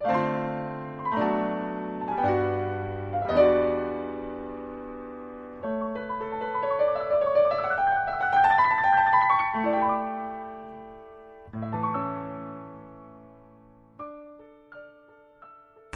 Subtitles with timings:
[0.00, 0.06] 不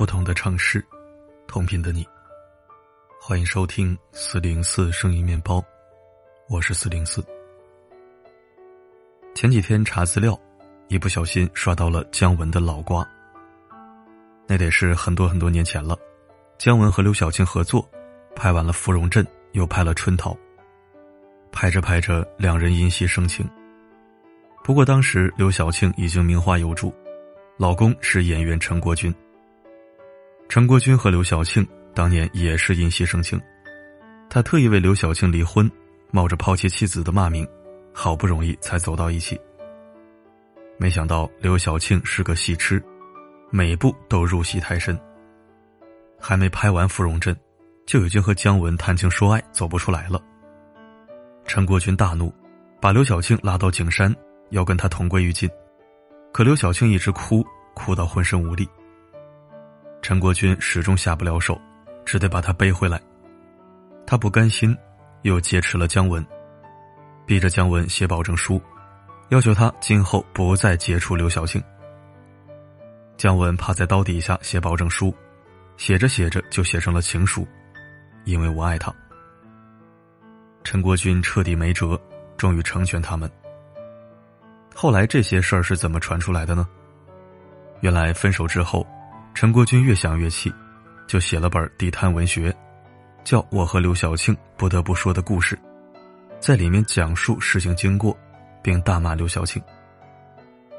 [0.05, 0.85] 同的城市，
[1.47, 2.07] 同频的你。
[3.19, 5.65] 欢迎收听四零四声音面包，
[6.51, 7.25] 我是四零四。
[9.35, 10.39] 前几天查资料，
[10.89, 13.09] 一不小心刷到了姜文的老瓜。
[14.47, 15.99] 那得是很多很多年前了。
[16.59, 17.89] 姜文和刘晓庆合作，
[18.37, 20.33] 拍完了《芙蓉镇》，又拍了《春桃》。
[21.51, 23.49] 拍着拍着，两人因戏生情。
[24.63, 26.93] 不过当时刘晓庆已经名花有主，
[27.59, 29.15] 老公是演员陈国军。
[30.49, 33.41] 陈国军和刘晓庆当年也是因戏生情，
[34.29, 35.71] 他特意为刘晓庆离婚，
[36.11, 37.47] 冒着抛弃妻子的骂名，
[37.93, 39.41] 好不容易才走到一起。
[40.77, 42.83] 没想到刘晓庆是个戏痴，
[43.57, 44.99] 每部都入戏太深。
[46.19, 47.33] 还没拍完《芙蓉镇》，
[47.87, 50.21] 就已经和姜文谈情说爱，走不出来了。
[51.45, 52.35] 陈国军大怒，
[52.81, 54.13] 把刘晓庆拉到景山，
[54.51, 55.49] 要跟他同归于尽。
[56.33, 58.69] 可刘晓庆一直哭，哭到浑身无力。
[60.03, 61.57] 陈国军始终下不了手，
[62.05, 63.01] 只得把他背回来。
[64.05, 64.77] 他不甘心，
[65.23, 66.27] 又劫持了姜文，
[67.25, 68.61] 逼着姜文写保证书，
[69.29, 71.63] 要求他今后不再接触刘晓庆。
[73.17, 75.15] 姜文趴在刀底下写保证书，
[75.77, 77.47] 写着写着就写成了情书，
[78.25, 78.95] 因为我爱他。
[80.63, 82.01] 陈国军彻底没辙，
[82.37, 83.31] 终于成全他们。
[84.75, 86.67] 后来这些事儿是怎么传出来的呢？
[87.81, 88.87] 原来分手之后。
[89.35, 90.55] 陈国军越想越气，
[91.09, 92.55] 就写了本地摊文学，
[93.25, 95.57] 叫《我和刘晓庆不得不说的故事》，
[96.39, 98.17] 在里面讲述事情经过，
[98.63, 99.61] 并大骂刘晓庆。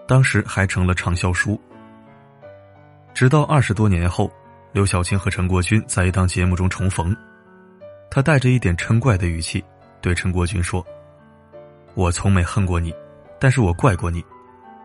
[0.08, 1.62] 当时还成了畅销书。
[3.16, 4.30] 直到二十多年后，
[4.74, 7.16] 刘晓庆和陈国军在一档节目中重逢，
[8.12, 9.64] 他带着一点嗔怪的语气
[10.02, 10.86] 对陈国军说
[11.96, 12.94] ：“我从没恨过你，
[13.40, 14.22] 但是我怪过你，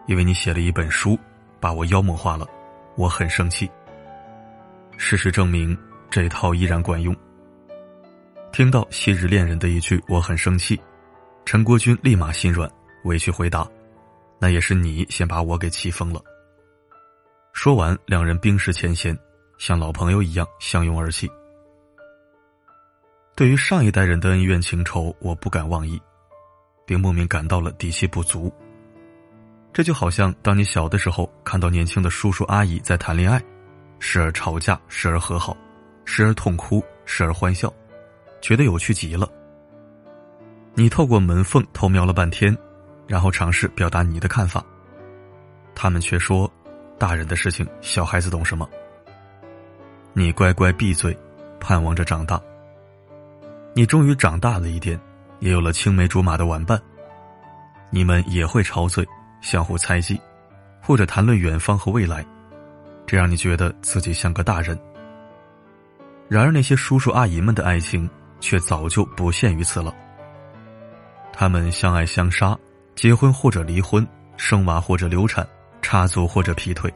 [0.07, 1.19] 因为你写了一本书，
[1.59, 2.47] 把我妖魔化了。”
[2.95, 3.69] 我很生气。
[4.97, 5.77] 事实证明，
[6.09, 7.15] 这套依然管用。
[8.53, 10.81] 听到昔日恋人的一句“我很生气”，
[11.45, 12.71] 陈国军立马心软，
[13.03, 13.67] 委屈回答
[14.39, 16.23] ：“那也是你先把我给气疯了。”
[17.53, 19.17] 说完，两人冰释前嫌，
[19.59, 21.31] 像老朋友一样相拥而泣。
[23.37, 26.01] 对于上一代人的恩怨情仇，我不敢妄议，
[26.87, 28.53] 并莫名感到了底气不足。
[29.73, 33.43] 这就好像当你小的时候看到年轻的叔叔阿姨在谈恋爱，
[33.99, 35.57] 时而吵架，时而和好，
[36.05, 37.73] 时而痛哭，时而欢笑，
[38.41, 39.29] 觉得有趣极了。
[40.75, 42.57] 你透过门缝偷瞄了半天，
[43.07, 44.65] 然后尝试表达你的看法，
[45.75, 46.51] 他们却说
[47.01, 48.69] ：“大人的事情，小孩子懂什么？”
[50.13, 51.17] 你乖乖闭嘴，
[51.59, 52.39] 盼望着长大。
[53.75, 55.01] 你终于长大了一点，
[55.39, 56.79] 也有了青梅竹马的玩伴，
[57.89, 59.07] 你们也会吵嘴。
[59.41, 60.21] 相互猜忌，
[60.83, 62.23] 或者谈论远方和未来，
[63.07, 64.79] 这让你觉得自己像个大人。
[66.29, 68.07] 然而，那些叔叔阿姨们的爱情
[68.39, 69.95] 却早就不限于此了。
[71.33, 72.55] 他们相爱相杀，
[72.95, 74.07] 结婚或者离婚，
[74.37, 75.49] 生娃或者流产，
[75.91, 76.89] 插足或者劈腿，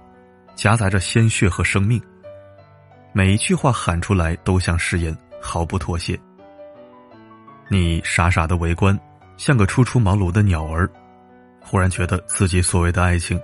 [0.55, 2.01] 夹杂着鲜血和生命。
[3.13, 5.13] 每一句话喊出来都像誓言，
[5.43, 6.17] 毫不妥协。
[7.69, 8.97] 你傻傻的围观，
[9.37, 10.89] 像个初出茅庐的鸟儿。
[11.61, 13.37] 忽然觉得自己所谓的爱情，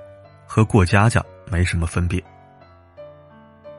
[0.46, 2.22] 和过家家没什么分别。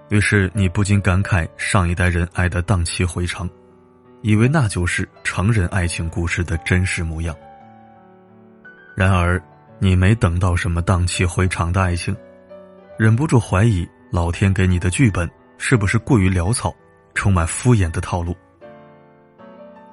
[0.10, 3.50] 于是你不禁感慨上一代人爱的荡气回肠，
[4.24, 7.34] 以为那就是成人爱情故事的真实模样。
[8.94, 9.42] 然而，
[9.84, 12.16] 你没等到什么荡气回肠的爱情，
[13.00, 15.28] 忍不住怀疑老天给你的剧本
[15.58, 16.72] 是不是过于潦草，
[17.16, 18.38] 充满敷衍的套路。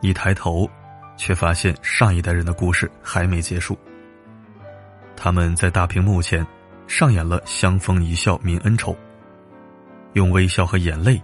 [0.03, 0.69] 一抬头，
[1.17, 3.79] 却发现上一代人的故事还没结束。
[5.17, 6.47] 他们在大屏幕前
[6.87, 8.95] 上演了相逢一笑泯恩仇，
[10.13, 11.19] 用微笑和眼泪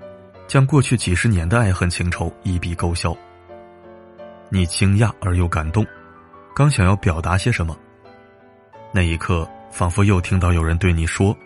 [0.46, 3.14] 将过去几十年的爱恨情仇一笔勾销。
[4.48, 5.86] 你惊讶而又感动，
[6.56, 7.76] 刚想要表达些什么，
[8.96, 11.36] 那一刻仿佛又听到有人对你说：“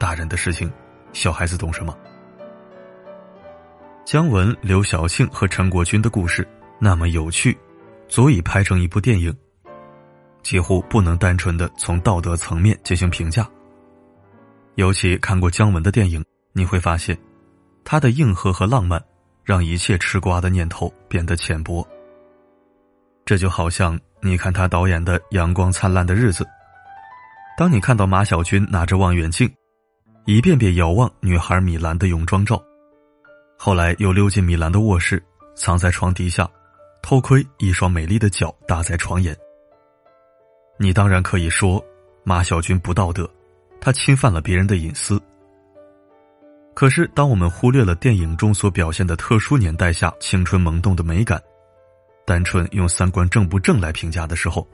[0.00, 0.72] 大人的事情，
[1.12, 1.94] 小孩子懂什么？”
[4.06, 6.48] 姜文、刘晓庆和陈国军的故事
[6.78, 7.54] 那么有趣，
[8.08, 9.30] 足以拍成一部电影。
[10.42, 13.46] 几乎不能单纯的从道德层面进行评价。
[14.76, 16.24] 尤其看过姜文的电影，
[16.54, 17.14] 你会发现，
[17.84, 18.98] 他的硬核和浪漫，
[19.44, 21.86] 让一切吃瓜的念头变得浅薄。
[23.26, 26.42] 这就好像你看他导演的《阳光灿烂的日子》，
[27.56, 29.50] 当你看到马小军拿着望远镜，
[30.24, 32.62] 一遍遍遥望女孩米兰的泳装照，
[33.58, 35.22] 后来又溜进米兰的卧室，
[35.54, 36.48] 藏在床底下，
[37.02, 39.36] 偷窥一双美丽的脚搭在床沿。
[40.78, 41.84] 你当然可以说
[42.24, 43.28] 马小军不道德，
[43.80, 45.20] 他侵犯了别人的隐私。
[46.72, 51.38] 可是，当我们忽略了电影中所表现的特殊年代下青春萌动的美感，
[52.24, 54.66] 单纯用三观正不正来评价的时候，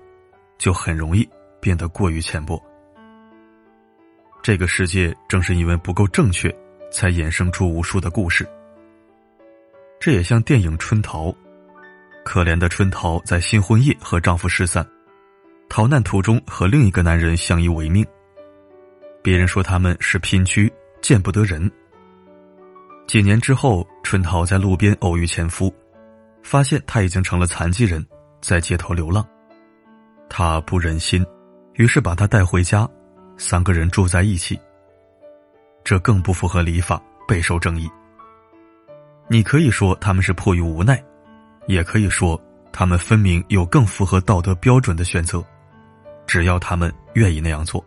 [0.57, 1.29] 就很容易
[1.67, 2.63] 变得过于浅薄。
[4.41, 6.49] 这个世界正是因为不够正确，
[6.93, 8.49] 才衍生出无数的故事。
[9.99, 11.25] 这也像电影《春桃》，
[12.25, 14.87] 可怜的春桃在新婚夜和丈夫失散，
[15.69, 18.07] 逃难途中和另一个男人相依为命。
[19.21, 20.73] 别人说他们是姘居，
[21.03, 21.69] 见不得人。
[23.09, 25.75] 几年之后，春桃在路边偶遇前夫，
[26.45, 28.07] 发现他已经成了残疾人，
[28.41, 29.27] 在街头流浪。
[30.29, 31.27] 他不忍心，
[31.77, 32.89] 于是把他带回家。
[33.39, 34.59] 三个人住在一起，
[35.85, 37.87] 这更不符合礼法，备受争议。
[39.29, 41.03] 你可以说他们是迫于无奈，
[41.67, 42.41] 也可以说
[42.73, 45.45] 他们分明有更符合道德标准的选择，
[46.27, 47.85] 只要他们愿意那样做。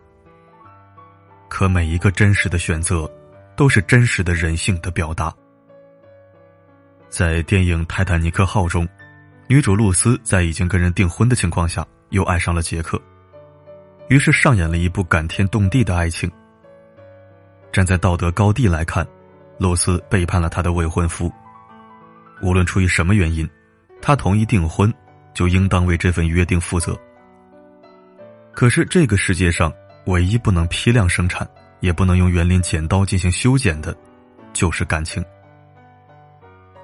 [1.48, 3.10] 可每一个真实的选择，
[3.56, 5.34] 都是真实的人性的表达。
[7.08, 8.88] 在电影《泰坦尼克号》中，
[9.48, 13.02] 女主露丝在已经跟人订婚的情况下，又爱上了杰克。
[14.10, 16.28] 于是上演了一部感天动地的爱情。
[17.70, 19.06] 站在道德高地来看，
[19.56, 21.32] 露丝背叛了她的未婚夫。
[22.42, 23.48] 无论出于什么原因，
[24.02, 24.92] 她同意订婚，
[25.32, 26.98] 就应当为这份约定负责。
[28.50, 29.72] 可是这个世界上
[30.06, 31.48] 唯一不能批量生产，
[31.78, 33.96] 也不能用园林剪刀进行修剪的，
[34.52, 35.24] 就是感情。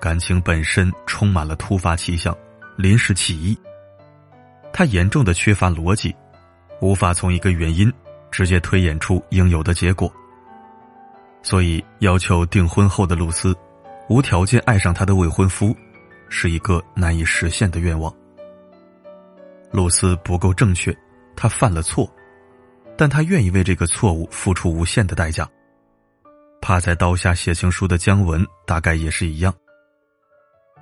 [0.00, 2.36] 感情本身充满了突发奇想、
[2.76, 3.58] 临时起意，
[4.72, 6.14] 它严重的缺乏逻辑。
[6.80, 7.92] 无法从一个原因
[8.30, 10.12] 直接推演出应有的结果，
[11.42, 13.56] 所以要求订婚后的露丝
[14.08, 15.74] 无条件爱上他的未婚夫，
[16.28, 18.14] 是一个难以实现的愿望。
[19.72, 20.96] 露丝不够正确，
[21.34, 22.08] 她犯了错，
[22.96, 25.48] 但她愿意为这个错误付出无限的代价。
[26.60, 29.54] 趴在刀下写情书的姜文大概也是一样。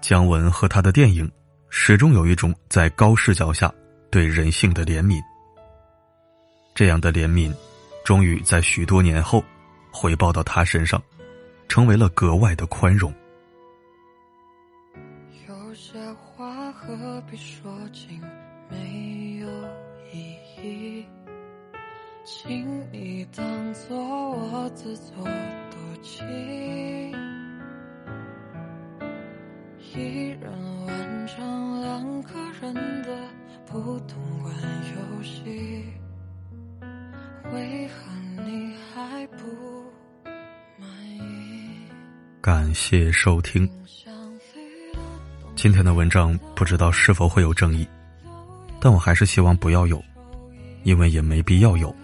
[0.00, 1.30] 姜文和他的电影
[1.68, 3.72] 始终有一种在高视角下
[4.10, 5.20] 对人性的怜悯。
[6.74, 7.54] 这样的怜悯，
[8.04, 9.44] 终于在许多年后
[9.92, 11.00] 回报到他身上，
[11.68, 13.14] 成为了格外的宽容。
[15.46, 18.20] 有些话何必说尽，
[18.68, 19.48] 没有
[20.12, 21.06] 意义，
[22.24, 23.96] 请你当作
[24.32, 26.26] 我自作多情。
[29.78, 30.50] 一人
[30.86, 33.16] 完成两个人的
[33.64, 34.52] 不同玩
[34.96, 35.84] 游戏。
[37.52, 39.44] 为何你还不
[40.78, 41.86] 满意？
[42.40, 43.68] 感谢收听。
[45.54, 47.86] 今天的文章不知道是否会有争议，
[48.80, 50.02] 但我还是希望不要有，
[50.84, 51.94] 因为也没必要有。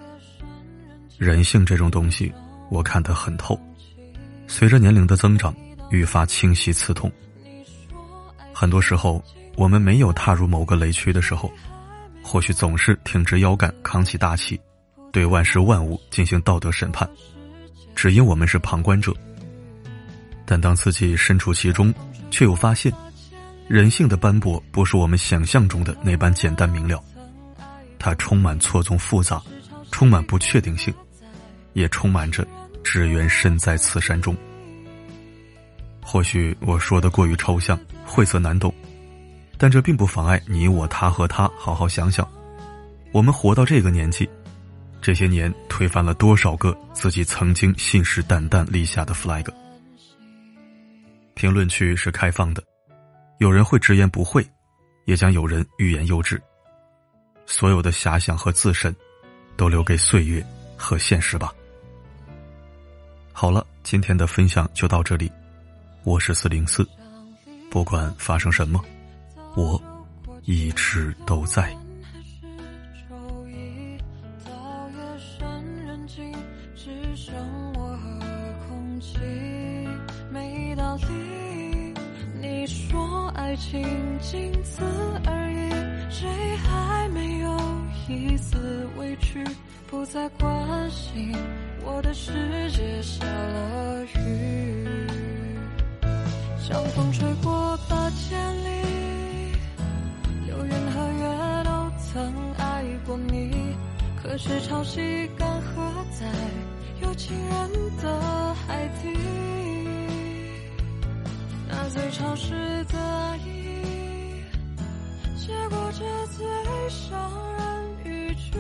[1.18, 2.32] 人性这种东西，
[2.70, 3.58] 我看得很透，
[4.46, 5.54] 随着年龄的增长，
[5.90, 7.10] 愈发清晰刺痛。
[8.52, 9.22] 很多时候，
[9.56, 11.50] 我们没有踏入某个雷区的时候，
[12.22, 14.58] 或许总是挺直腰杆，扛起大旗。
[15.12, 17.08] 对万事万物进行道德审判，
[17.94, 19.12] 只因我们是旁观者。
[20.44, 21.92] 但当自己身处其中，
[22.30, 22.92] 却又发现，
[23.68, 27.02] 人性的斑驳不是我们想象中的那般简单明了，
[27.98, 29.40] 它充满错综复杂，
[29.92, 30.92] 充满不确定性，
[31.72, 32.46] 也充满着
[32.82, 34.36] 只缘身在此山中。
[36.02, 38.74] 或许我说的过于抽象、晦涩难懂，
[39.56, 42.28] 但这并不妨碍你我他和他好好想想，
[43.12, 44.28] 我们活到这个年纪。
[45.00, 49.46] 这些年推翻了多少个自己曾经信誓旦旦立下的 flag？
[51.34, 52.62] 评论区是开放的，
[53.38, 54.46] 有人会直言不讳，
[55.06, 56.40] 也将有人欲言又止。
[57.46, 58.94] 所有的遐想和自身，
[59.56, 60.44] 都留给岁月
[60.76, 61.52] 和现实吧。
[63.32, 65.32] 好了，今天的分享就到这里，
[66.04, 66.86] 我是四零四，
[67.70, 68.84] 不管发生什么，
[69.56, 69.82] 我
[70.42, 71.74] 一直都在。
[84.30, 84.84] 仅此
[85.26, 85.58] 而已，
[86.08, 87.50] 谁还没有
[88.06, 89.44] 一丝委屈？
[89.88, 91.34] 不再关心
[91.84, 92.30] 我的世
[92.70, 94.86] 界下了雨，
[96.62, 98.68] 像风吹过八千里，
[100.46, 103.74] 流云和月都曾爱过你，
[104.22, 105.82] 可是潮汐干涸
[106.12, 106.24] 在
[107.02, 109.08] 有情人的海底，
[111.68, 112.52] 那最潮湿
[112.84, 113.69] 的意，
[116.00, 116.46] 这最
[116.88, 117.60] 伤人
[118.04, 118.58] 语句，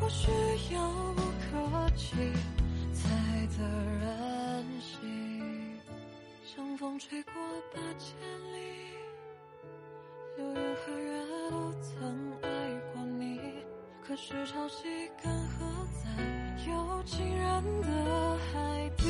[0.00, 0.30] 或许
[0.72, 0.80] 遥
[1.14, 2.16] 不可及
[2.94, 3.04] 才
[3.48, 3.62] 得
[4.00, 5.78] 人心。
[6.42, 7.32] 像风吹过
[7.74, 8.16] 八千
[8.54, 8.56] 里，
[10.38, 11.06] 流云和月
[11.50, 12.48] 都曾爱
[12.94, 13.38] 过你，
[14.06, 14.86] 可是潮汐
[15.22, 15.60] 干涸
[16.02, 16.08] 在
[16.66, 19.04] 有情人的海底，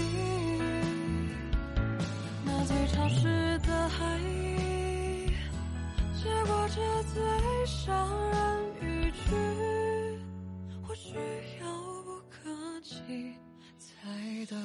[2.45, 4.19] 那最潮湿的海，
[6.25, 6.81] 结果这
[7.13, 7.21] 最
[7.67, 9.37] 伤人语句，
[10.83, 11.13] 或许
[11.61, 11.67] 遥
[12.03, 13.35] 不可及
[13.79, 14.57] 才得。